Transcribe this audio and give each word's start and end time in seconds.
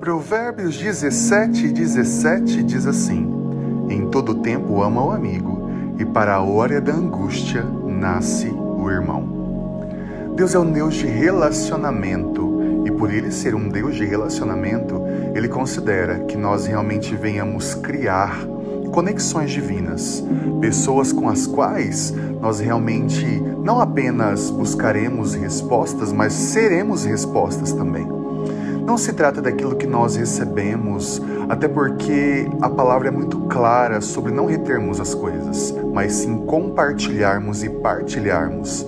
Provérbios 0.00 0.78
17, 0.78 1.72
17 1.72 2.62
diz 2.62 2.86
assim: 2.86 3.30
Em 3.90 4.08
todo 4.08 4.36
tempo 4.36 4.82
ama 4.82 5.04
o 5.04 5.10
amigo, 5.10 5.70
e 5.98 6.06
para 6.06 6.36
a 6.36 6.40
hora 6.40 6.80
da 6.80 6.94
angústia 6.94 7.62
nasce 7.62 8.48
o 8.48 8.90
irmão. 8.90 10.32
Deus 10.34 10.54
é 10.54 10.58
um 10.58 10.72
Deus 10.72 10.94
de 10.94 11.06
relacionamento, 11.06 12.82
e 12.86 12.90
por 12.90 13.12
ele 13.12 13.30
ser 13.30 13.54
um 13.54 13.68
Deus 13.68 13.94
de 13.94 14.06
relacionamento, 14.06 15.02
ele 15.34 15.48
considera 15.48 16.20
que 16.20 16.38
nós 16.38 16.64
realmente 16.64 17.14
venhamos 17.14 17.74
criar 17.74 18.40
conexões 18.92 19.50
divinas, 19.50 20.24
pessoas 20.62 21.12
com 21.12 21.28
as 21.28 21.46
quais 21.46 22.14
nós 22.40 22.58
realmente 22.58 23.26
não 23.62 23.82
apenas 23.82 24.48
buscaremos 24.48 25.34
respostas, 25.34 26.10
mas 26.10 26.32
seremos 26.32 27.04
respostas 27.04 27.70
também. 27.74 28.19
Não 28.90 28.98
se 28.98 29.12
trata 29.12 29.40
daquilo 29.40 29.76
que 29.76 29.86
nós 29.86 30.16
recebemos, 30.16 31.22
até 31.48 31.68
porque 31.68 32.50
a 32.60 32.68
palavra 32.68 33.06
é 33.06 33.10
muito 33.12 33.38
clara 33.42 34.00
sobre 34.00 34.32
não 34.32 34.46
retermos 34.46 35.00
as 35.00 35.14
coisas, 35.14 35.72
mas 35.94 36.12
sim 36.12 36.38
compartilharmos 36.38 37.62
e 37.62 37.70
partilharmos. 37.70 38.84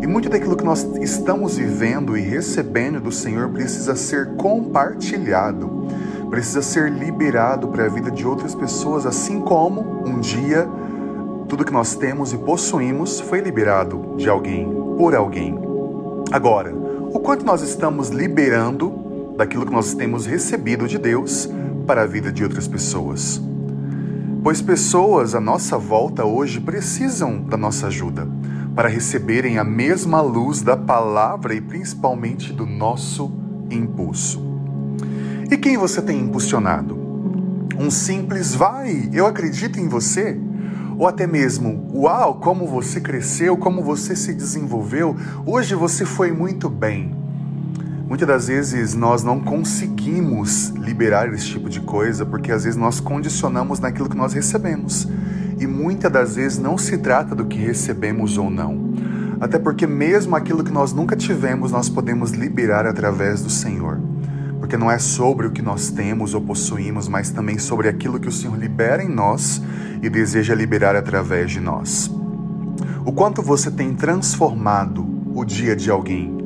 E 0.00 0.06
muito 0.06 0.30
daquilo 0.30 0.56
que 0.56 0.64
nós 0.64 0.88
estamos 1.02 1.58
vivendo 1.58 2.16
e 2.16 2.22
recebendo 2.22 2.98
do 2.98 3.12
Senhor 3.12 3.50
precisa 3.50 3.94
ser 3.94 4.36
compartilhado, 4.36 5.86
precisa 6.30 6.62
ser 6.62 6.90
liberado 6.90 7.68
para 7.68 7.84
a 7.84 7.88
vida 7.90 8.10
de 8.10 8.26
outras 8.26 8.54
pessoas, 8.54 9.04
assim 9.04 9.38
como 9.38 10.02
um 10.06 10.18
dia 10.18 10.66
tudo 11.46 11.62
que 11.62 11.72
nós 11.74 11.94
temos 11.94 12.32
e 12.32 12.38
possuímos 12.38 13.20
foi 13.20 13.40
liberado 13.40 14.14
de 14.16 14.30
alguém, 14.30 14.66
por 14.96 15.14
alguém. 15.14 15.58
Agora, 16.32 16.74
o 16.74 17.20
quanto 17.20 17.44
nós 17.44 17.60
estamos 17.60 18.08
liberando 18.08 19.01
daquilo 19.36 19.66
que 19.66 19.72
nós 19.72 19.94
temos 19.94 20.26
recebido 20.26 20.86
de 20.86 20.98
Deus 20.98 21.48
para 21.86 22.02
a 22.02 22.06
vida 22.06 22.32
de 22.32 22.42
outras 22.42 22.68
pessoas. 22.68 23.40
Pois 24.42 24.60
pessoas 24.60 25.34
à 25.34 25.40
nossa 25.40 25.78
volta 25.78 26.24
hoje 26.24 26.60
precisam 26.60 27.42
da 27.42 27.56
nossa 27.56 27.86
ajuda 27.86 28.26
para 28.74 28.88
receberem 28.88 29.58
a 29.58 29.64
mesma 29.64 30.20
luz 30.20 30.62
da 30.62 30.76
palavra 30.76 31.54
e 31.54 31.60
principalmente 31.60 32.52
do 32.52 32.66
nosso 32.66 33.30
impulso. 33.70 34.42
E 35.50 35.56
quem 35.56 35.76
você 35.76 36.00
tem 36.00 36.18
impulsionado? 36.18 36.98
Um 37.78 37.90
simples 37.90 38.54
vai, 38.54 39.08
eu 39.12 39.26
acredito 39.26 39.78
em 39.78 39.88
você? 39.88 40.38
Ou 40.98 41.06
até 41.06 41.26
mesmo, 41.26 41.90
uau, 41.94 42.36
como 42.36 42.66
você 42.66 43.00
cresceu, 43.00 43.56
como 43.56 43.82
você 43.82 44.14
se 44.16 44.34
desenvolveu, 44.34 45.16
hoje 45.46 45.74
você 45.74 46.04
foi 46.04 46.32
muito 46.32 46.68
bem. 46.68 47.21
Muitas 48.12 48.28
das 48.28 48.48
vezes 48.48 48.94
nós 48.94 49.24
não 49.24 49.40
conseguimos 49.40 50.68
liberar 50.76 51.32
esse 51.32 51.46
tipo 51.46 51.70
de 51.70 51.80
coisa 51.80 52.26
porque 52.26 52.52
às 52.52 52.64
vezes 52.64 52.78
nós 52.78 53.00
condicionamos 53.00 53.80
naquilo 53.80 54.06
que 54.06 54.16
nós 54.18 54.34
recebemos. 54.34 55.08
E 55.58 55.66
muitas 55.66 56.12
das 56.12 56.36
vezes 56.36 56.58
não 56.58 56.76
se 56.76 56.98
trata 56.98 57.34
do 57.34 57.46
que 57.46 57.56
recebemos 57.56 58.36
ou 58.36 58.50
não. 58.50 58.92
Até 59.40 59.58
porque, 59.58 59.86
mesmo 59.86 60.36
aquilo 60.36 60.62
que 60.62 60.70
nós 60.70 60.92
nunca 60.92 61.16
tivemos, 61.16 61.72
nós 61.72 61.88
podemos 61.88 62.32
liberar 62.32 62.86
através 62.86 63.40
do 63.40 63.48
Senhor. 63.48 63.98
Porque 64.58 64.76
não 64.76 64.90
é 64.90 64.98
sobre 64.98 65.46
o 65.46 65.50
que 65.50 65.62
nós 65.62 65.88
temos 65.88 66.34
ou 66.34 66.42
possuímos, 66.42 67.08
mas 67.08 67.30
também 67.30 67.56
sobre 67.56 67.88
aquilo 67.88 68.20
que 68.20 68.28
o 68.28 68.32
Senhor 68.32 68.58
libera 68.58 69.02
em 69.02 69.08
nós 69.08 69.62
e 70.02 70.10
deseja 70.10 70.54
liberar 70.54 70.94
através 70.94 71.50
de 71.50 71.60
nós. 71.60 72.10
O 73.06 73.12
quanto 73.14 73.40
você 73.40 73.70
tem 73.70 73.94
transformado 73.94 75.02
o 75.34 75.46
dia 75.46 75.74
de 75.74 75.90
alguém 75.90 76.41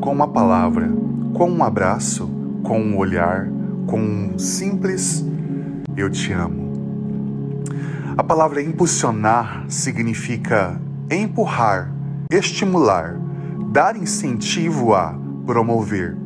com 0.00 0.12
uma 0.12 0.28
palavra, 0.28 0.88
com 1.34 1.50
um 1.50 1.64
abraço, 1.64 2.28
com 2.62 2.80
um 2.80 2.96
olhar, 2.96 3.48
com 3.86 4.00
um 4.00 4.38
simples 4.38 5.24
eu 5.96 6.08
te 6.08 6.32
amo. 6.32 6.68
A 8.16 8.22
palavra 8.22 8.62
impulsionar 8.62 9.64
significa 9.68 10.80
empurrar, 11.10 11.92
estimular, 12.30 13.16
dar 13.72 13.96
incentivo 13.96 14.94
a, 14.94 15.14
promover. 15.46 16.16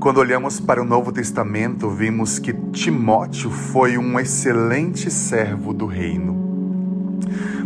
Quando 0.00 0.18
olhamos 0.18 0.60
para 0.60 0.80
o 0.80 0.84
Novo 0.84 1.10
Testamento, 1.10 1.90
vimos 1.90 2.38
que 2.38 2.52
Timóteo 2.52 3.50
foi 3.50 3.98
um 3.98 4.18
excelente 4.18 5.10
servo 5.10 5.74
do 5.74 5.86
reino. 5.86 7.18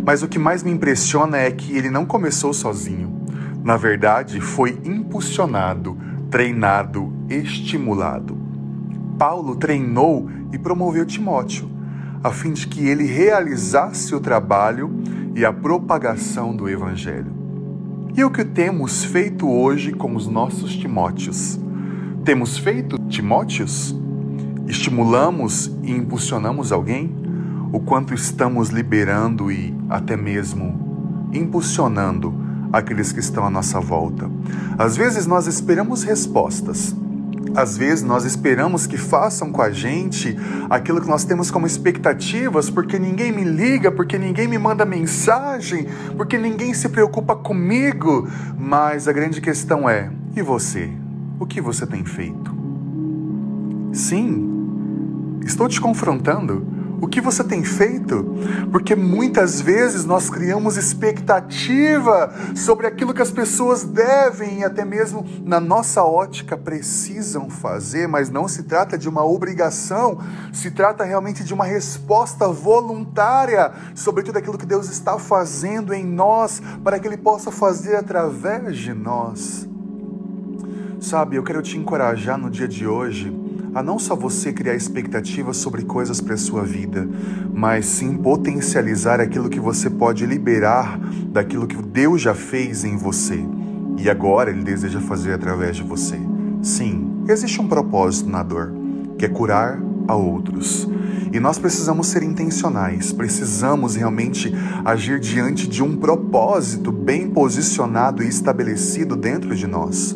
Mas 0.05 0.23
o 0.23 0.27
que 0.27 0.39
mais 0.39 0.63
me 0.63 0.71
impressiona 0.71 1.37
é 1.37 1.51
que 1.51 1.77
ele 1.77 1.89
não 1.89 2.05
começou 2.05 2.51
sozinho. 2.53 3.12
Na 3.63 3.77
verdade, 3.77 4.41
foi 4.41 4.77
impulsionado, 4.83 5.97
treinado, 6.29 7.13
estimulado. 7.29 8.37
Paulo 9.17 9.55
treinou 9.55 10.29
e 10.51 10.57
promoveu 10.57 11.05
Timóteo, 11.05 11.71
a 12.21 12.29
fim 12.29 12.51
de 12.51 12.67
que 12.67 12.85
ele 12.85 13.05
realizasse 13.05 14.13
o 14.13 14.19
trabalho 14.19 14.91
e 15.33 15.45
a 15.45 15.53
propagação 15.53 16.53
do 16.53 16.67
Evangelho. 16.67 17.31
E 18.13 18.23
o 18.25 18.29
que 18.29 18.43
temos 18.43 19.05
feito 19.05 19.49
hoje 19.49 19.93
com 19.93 20.13
os 20.13 20.27
nossos 20.27 20.75
Timóteos? 20.75 21.57
Temos 22.25 22.57
feito 22.57 22.97
Timóteos? 23.07 23.95
Estimulamos 24.67 25.67
e 25.81 25.91
impulsionamos 25.91 26.73
alguém? 26.73 27.15
O 27.71 27.79
quanto 27.79 28.13
estamos 28.13 28.69
liberando 28.69 29.49
e 29.49 29.73
até 29.89 30.17
mesmo 30.17 31.29
impulsionando 31.33 32.43
aqueles 32.73 33.11
que 33.11 33.19
estão 33.19 33.45
à 33.45 33.49
nossa 33.51 33.79
volta. 33.79 34.27
Às 34.79 34.97
vezes 34.97 35.27
nós 35.27 35.45
esperamos 35.45 36.01
respostas. 36.03 36.95
Às 37.55 37.77
vezes 37.77 38.03
nós 38.03 38.25
esperamos 38.25 38.87
que 38.87 38.97
façam 38.97 39.51
com 39.51 39.61
a 39.61 39.69
gente 39.69 40.35
aquilo 40.71 40.99
que 40.99 41.07
nós 41.07 41.23
temos 41.23 41.51
como 41.51 41.67
expectativas, 41.67 42.67
porque 42.71 42.97
ninguém 42.97 43.31
me 43.31 43.43
liga, 43.43 43.91
porque 43.91 44.17
ninguém 44.17 44.47
me 44.47 44.57
manda 44.57 44.83
mensagem, 44.85 45.87
porque 46.17 46.39
ninguém 46.39 46.73
se 46.73 46.89
preocupa 46.89 47.35
comigo. 47.35 48.27
Mas 48.57 49.07
a 49.07 49.13
grande 49.13 49.39
questão 49.39 49.87
é: 49.87 50.09
e 50.35 50.41
você? 50.41 50.89
O 51.39 51.45
que 51.45 51.61
você 51.61 51.85
tem 51.85 52.03
feito? 52.03 52.51
Sim, 53.91 55.39
estou 55.45 55.67
te 55.67 55.79
confrontando. 55.79 56.65
O 57.03 57.07
que 57.07 57.19
você 57.19 57.43
tem 57.43 57.65
feito? 57.65 58.23
Porque 58.71 58.95
muitas 58.95 59.59
vezes 59.59 60.05
nós 60.05 60.29
criamos 60.29 60.77
expectativa 60.77 62.33
sobre 62.55 62.87
aquilo 62.87 63.13
que 63.13 63.21
as 63.21 63.29
pessoas 63.29 63.83
devem 63.83 64.59
e 64.59 64.63
até 64.63 64.85
mesmo 64.85 65.27
na 65.43 65.59
nossa 65.59 66.01
ótica 66.01 66.55
precisam 66.55 67.49
fazer, 67.49 68.07
mas 68.07 68.29
não 68.29 68.47
se 68.47 68.63
trata 68.63 68.97
de 68.97 69.09
uma 69.09 69.21
obrigação, 69.25 70.17
se 70.53 70.71
trata 70.71 71.03
realmente 71.03 71.43
de 71.43 71.53
uma 71.53 71.65
resposta 71.65 72.47
voluntária 72.47 73.73
sobre 73.93 74.23
tudo 74.23 74.37
aquilo 74.37 74.57
que 74.57 74.65
Deus 74.65 74.89
está 74.89 75.19
fazendo 75.19 75.93
em 75.93 76.05
nós 76.05 76.61
para 76.85 76.97
que 76.99 77.05
Ele 77.05 77.17
possa 77.17 77.51
fazer 77.51 77.97
através 77.97 78.77
de 78.77 78.93
nós. 78.93 79.67
Sabe, 81.01 81.35
eu 81.35 81.43
quero 81.43 81.61
te 81.61 81.77
encorajar 81.77 82.37
no 82.37 82.49
dia 82.49 82.65
de 82.65 82.87
hoje 82.87 83.42
a 83.73 83.81
não 83.81 83.97
só 83.97 84.15
você 84.15 84.53
criar 84.53 84.75
expectativas 84.75 85.57
sobre 85.57 85.83
coisas 85.83 86.21
para 86.21 86.35
a 86.35 86.37
sua 86.37 86.63
vida, 86.63 87.07
mas 87.51 87.85
sim 87.85 88.15
potencializar 88.15 89.19
aquilo 89.19 89.49
que 89.49 89.59
você 89.59 89.89
pode 89.89 90.25
liberar 90.25 90.99
daquilo 91.27 91.67
que 91.67 91.81
Deus 91.81 92.21
já 92.21 92.35
fez 92.35 92.83
em 92.83 92.97
você 92.97 93.43
e 93.97 94.09
agora 94.09 94.51
Ele 94.51 94.63
deseja 94.63 94.99
fazer 94.99 95.33
através 95.33 95.75
de 95.75 95.83
você. 95.83 96.19
Sim, 96.61 97.23
existe 97.27 97.59
um 97.59 97.67
propósito 97.67 98.29
na 98.29 98.43
dor, 98.43 98.71
que 99.17 99.25
é 99.25 99.29
curar 99.29 99.81
a 100.07 100.15
outros. 100.15 100.87
E 101.31 101.39
nós 101.39 101.57
precisamos 101.57 102.07
ser 102.07 102.21
intencionais, 102.21 103.11
precisamos 103.11 103.95
realmente 103.95 104.53
agir 104.85 105.19
diante 105.19 105.67
de 105.67 105.81
um 105.81 105.97
propósito 105.97 106.91
bem 106.91 107.29
posicionado 107.29 108.21
e 108.21 108.27
estabelecido 108.27 109.15
dentro 109.15 109.55
de 109.55 109.65
nós 109.65 110.15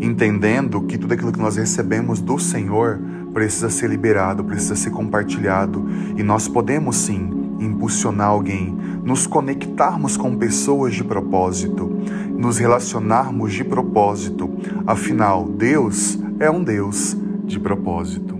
entendendo 0.00 0.82
que 0.82 0.98
tudo 0.98 1.14
aquilo 1.14 1.32
que 1.32 1.38
nós 1.38 1.56
recebemos 1.56 2.20
do 2.20 2.38
Senhor 2.38 2.98
precisa 3.32 3.70
ser 3.70 3.88
liberado, 3.88 4.42
precisa 4.44 4.74
ser 4.74 4.90
compartilhado 4.90 5.86
e 6.16 6.22
nós 6.22 6.48
podemos 6.48 6.96
sim 6.96 7.56
impulsionar 7.60 8.28
alguém, 8.28 8.76
nos 9.04 9.26
conectarmos 9.26 10.16
com 10.16 10.36
pessoas 10.36 10.94
de 10.94 11.04
propósito, 11.04 11.86
nos 12.36 12.58
relacionarmos 12.58 13.52
de 13.52 13.62
propósito. 13.62 14.50
Afinal, 14.86 15.44
Deus 15.46 16.18
é 16.38 16.50
um 16.50 16.64
Deus 16.64 17.16
de 17.44 17.60
propósito. 17.60 18.39